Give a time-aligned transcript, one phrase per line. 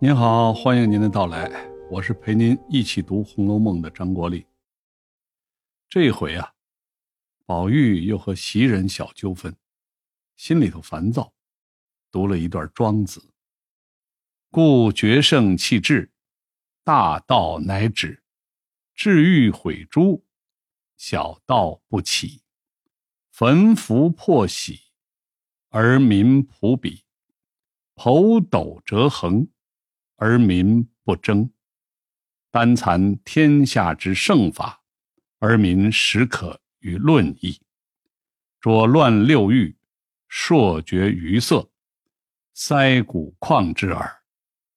[0.00, 1.50] 您好，欢迎您的到来，
[1.90, 4.46] 我是陪您一起读《红楼梦》的张国立。
[5.86, 6.54] 这回啊，
[7.44, 9.54] 宝玉又和袭人小纠纷，
[10.36, 11.34] 心里头烦躁，
[12.10, 13.20] 读了一段《庄子》
[14.50, 16.10] ：“故决胜弃智，
[16.82, 18.22] 大道乃止；
[18.94, 20.24] 至欲毁诸，
[20.96, 22.40] 小道不起。
[23.30, 24.80] 焚符破玺，
[25.72, 27.00] 而民仆鄙；
[27.96, 29.48] 剖斗折衡。”
[30.16, 31.50] 而民不争，
[32.52, 34.80] 单残天下之圣法，
[35.40, 37.60] 而民始可与论议。
[38.60, 39.76] 浊乱六欲，
[40.28, 41.68] 朔绝于色，
[42.54, 44.22] 塞谷旷之耳。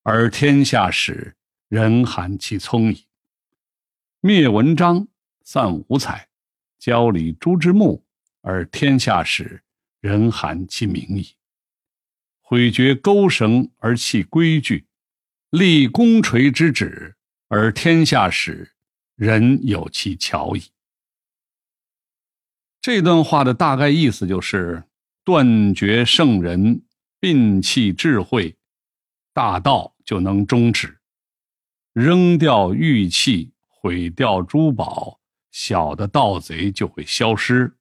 [0.02, 1.36] 而天下始，
[1.68, 3.06] 人罕其聪矣。
[4.22, 5.08] 灭文章，
[5.44, 6.28] 散五彩，
[6.80, 8.04] 交礼诸之目，
[8.42, 9.62] 而天下始，
[10.06, 11.36] 人罕其名矣。
[12.40, 14.86] 毁绝钩绳而弃规矩。
[15.50, 17.16] 立功锤之旨，
[17.48, 18.76] 而天下始，
[19.16, 20.62] 人有其巧矣。
[22.82, 24.84] 这段话的大概意思就是：
[25.24, 26.84] 断绝圣人，
[27.20, 28.56] 摒弃智慧，
[29.34, 30.90] 大道就能终止；
[31.94, 35.20] 扔掉玉器，毁掉珠宝，
[35.52, 37.72] 小的盗贼就会消失；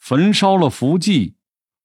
[0.00, 1.36] 焚烧了符迹，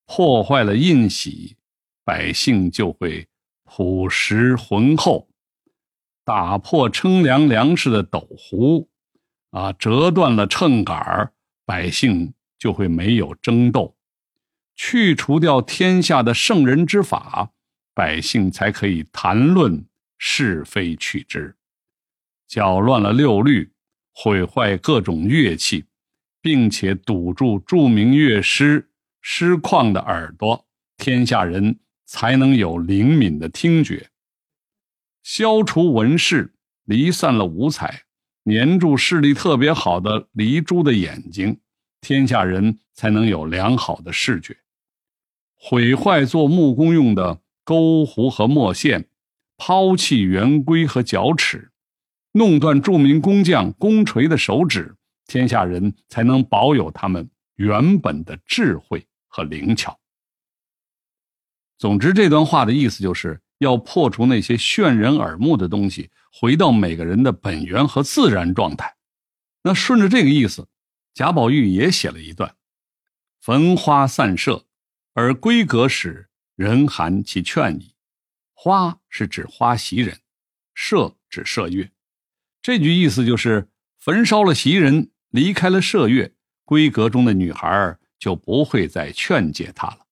[0.08, 1.58] 破坏了印玺，
[2.04, 3.28] 百姓就会。
[3.68, 5.28] 朴实浑厚，
[6.24, 8.88] 打破称量粮食的斗壶，
[9.50, 11.34] 啊，折断了秤杆
[11.66, 13.96] 百姓就会没有争斗；
[14.76, 17.52] 去除掉天下的圣人之法，
[17.94, 19.84] 百姓才可以谈论
[20.20, 21.56] 是非曲直；
[22.48, 23.74] 搅乱了六律，
[24.14, 25.86] 毁坏各种乐器，
[26.46, 31.80] 并且堵住著名乐师师旷的耳朵，天下人。
[32.08, 34.10] 才能有灵敏的听觉，
[35.24, 36.54] 消除文饰，
[36.86, 38.04] 离散了五彩，
[38.44, 41.60] 粘住视力特别好的离珠的眼睛，
[42.00, 44.56] 天下人才能有良好的视觉。
[45.56, 49.10] 毁坏做木工用的钩弧和墨线，
[49.58, 51.72] 抛弃圆规和角尺，
[52.34, 54.96] 弄断著名工匠工锤的手指，
[55.28, 60.00] 天下人才能保有他们原本的智慧和灵巧。
[61.78, 68.96] 总之，这段话的意思就是要破除那些炫人耳目的东西，回到每个人的本源和自然状态。
[69.64, 70.68] 那顺着这个意思，
[71.14, 72.56] 贾宝玉也写了一段
[73.42, 74.66] ：“焚花散射，
[75.14, 77.96] 而闺阁使人寒其劝矣。”
[78.54, 80.20] 花是指花袭人，
[80.76, 81.92] 麝指麝月。
[82.62, 83.70] 这句意思就是，
[84.00, 86.32] 焚烧了袭人，离开了麝月，
[86.66, 90.08] 闺阁中的女孩就不会再劝诫他了。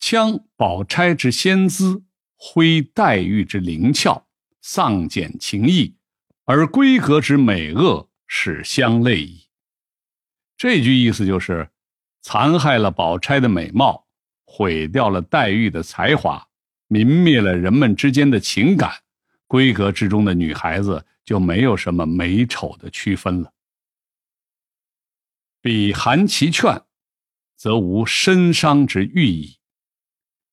[0.00, 2.02] 羌宝钗之仙姿，
[2.34, 4.26] 挥黛玉之灵俏，
[4.60, 5.94] 丧减情意，
[6.46, 9.44] 而闺阁之美恶，使相类矣。
[10.56, 11.70] 这句意思就是，
[12.20, 14.08] 残害了宝钗的美貌，
[14.44, 16.44] 毁掉了黛玉的才华，
[16.88, 18.90] 泯灭了人们之间的情感，
[19.46, 23.53] 闺阁之中的女孩子就没有什么美丑的区分了。
[25.64, 26.82] 彼含其劝，
[27.56, 29.56] 则无身伤之欲矣。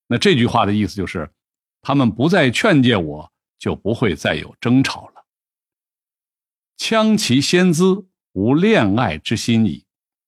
[0.08, 1.30] 那这句话的意思就是，
[1.82, 5.26] 他们不再劝诫我，就不会再有争吵了。
[6.78, 9.84] 羌其仙姿，无恋爱之心矣；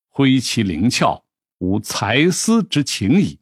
[0.09, 1.23] 挥其灵俏，
[1.59, 3.39] 无才思之情矣。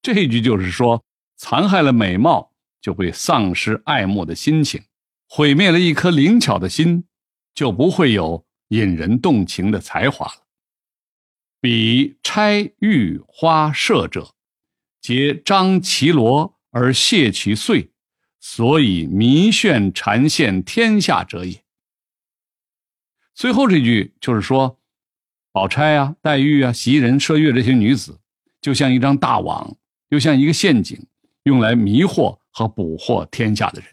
[0.00, 1.04] 这句就是说，
[1.36, 4.80] 残害了美貌，就会丧失爱慕的心情；
[5.28, 7.04] 毁灭了一颗灵巧的心，
[7.52, 10.45] 就不会有引人动情的才华了。
[11.68, 14.36] 比钗、玉、花、麝者。
[15.00, 17.90] 皆张其罗而谢其穗，
[18.38, 21.64] 所以迷眩缠陷天下者也。
[23.34, 24.78] 最后这句就是说，
[25.50, 28.20] 宝钗啊、黛玉啊、袭人、麝月这些女子，
[28.60, 29.76] 就像一张大网，
[30.10, 31.04] 又像一个陷阱，
[31.42, 33.90] 用来迷惑和捕获天下的人。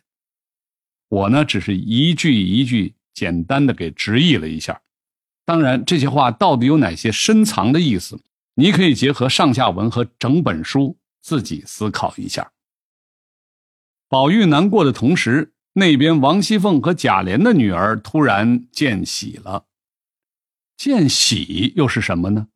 [1.10, 4.80] 我呢，只是一句一句简单的给直译了一下。
[5.46, 8.20] 当然，这些话到底有哪些深藏的意思，
[8.56, 10.98] 你可以结合上下文和整本书。
[11.24, 12.52] 自己思考一下。
[14.10, 19.66] 宝玉难过的同时，那边王熙凤和贾琏的女儿突然见喜了。
[20.76, 22.50] 见喜又是什么呢？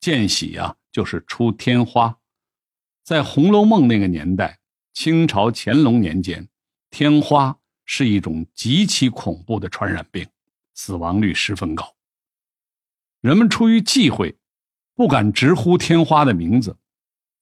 [0.00, 2.18] 见喜啊，就是出天花。
[3.04, 4.58] 在《红楼梦》那个年代，
[4.92, 6.48] 清朝乾隆年间，
[6.90, 10.26] 天花是一种极其恐怖的传染病，
[10.74, 11.95] 死亡率十分高。
[13.20, 14.36] 人们出于忌讳，
[14.94, 16.76] 不敢直呼天花的名字。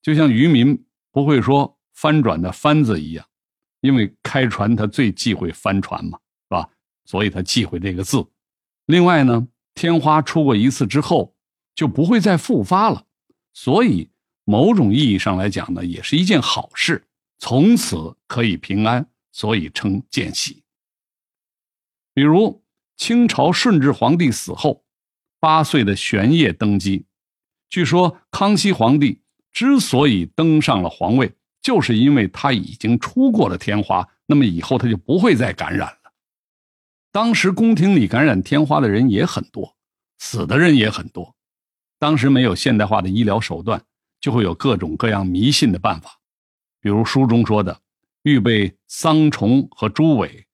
[0.01, 3.25] 就像渔民不会说翻转的翻字一样，
[3.81, 6.69] 因为开船他最忌讳翻船嘛，是吧？
[7.05, 8.25] 所以他忌讳这个字。
[8.85, 11.35] 另外呢，天花出过一次之后
[11.73, 13.05] 就不会再复发了，
[13.53, 14.11] 所以
[14.43, 17.07] 某种意义上来讲呢，也是一件好事，
[17.39, 20.63] 从此可以平安，所以称见喜。
[22.13, 22.63] 比如
[22.95, 24.84] 清朝顺治皇帝死后，
[25.45, 27.05] 八岁的玄烨登基，
[27.69, 29.21] 据说康熙皇帝
[29.51, 36.11] 之所以登上了皇位，就是因为他已经出过了天花，那么以后他就不会再感染了。
[37.11, 39.75] 当时宫廷里感染天花的人也很多，
[40.17, 41.35] 死的人也很多。
[41.99, 43.79] 当时没有现代化的医疗手段，
[44.19, 46.19] 就会有各种各样迷信的办法，
[46.81, 47.79] 比如书中说的
[48.23, 50.47] 预备桑虫和猪尾，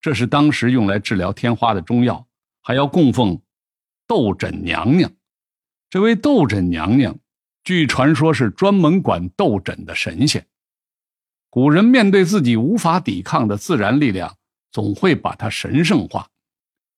[0.00, 2.26] 这是当时用来治疗天花的中药，
[2.62, 3.38] 还要供奉
[4.12, 5.10] 斗枕娘娘。
[5.88, 7.18] 这位斗枕娘娘，
[7.64, 10.46] 据传说是专门管斗枕的神仙。
[11.48, 14.36] 古人面对自己无法抵抗的自然力量。
[14.70, 16.30] 总会把它神圣化，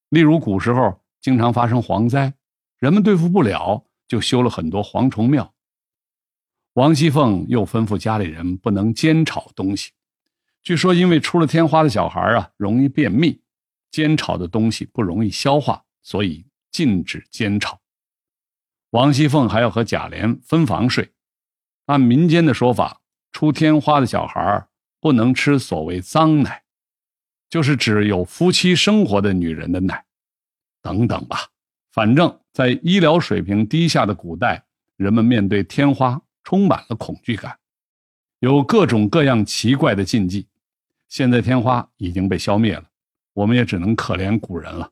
[0.09, 2.35] 例如古时候经常发生蝗灾，
[2.79, 5.53] 人们对付不了，就修了很多蝗虫庙。
[6.75, 9.91] 王熙凤又吩咐家里人不能煎炒东西，
[10.63, 13.41] 据说因为出了天花的小孩啊容易便秘，
[13.91, 17.81] 煎炒的东西不容易消化，所以禁止煎炒。
[18.91, 21.13] 王熙凤还要和贾琏分房睡，
[21.87, 23.01] 按民间的说法，
[23.31, 24.67] 出天花的小孩
[25.01, 26.65] 不能吃所谓脏奶。
[27.49, 30.05] 就是指有夫妻生活的女人的奶，
[30.83, 31.51] 等等吧。
[31.93, 34.65] 反正，在医疗水平低下的古代，
[34.97, 37.57] 人们面对天花充满了恐惧感，
[38.41, 40.49] 有各种各样奇怪的禁忌。
[41.09, 42.91] 现在天花已经被消灭了，
[43.35, 44.91] 我们也只能可怜古人了。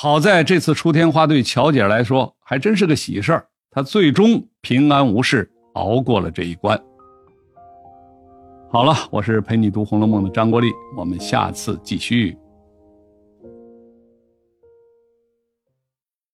[0.00, 6.80] 好在这次出天花对乔姐来说还真是个喜事儿，她最终平安无事熬过了这一关。
[8.70, 12.38] 好了，我是陪你读《红楼梦》的张国立，我们下次继续。